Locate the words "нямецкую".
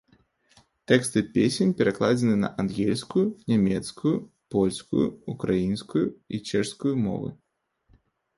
3.53-4.15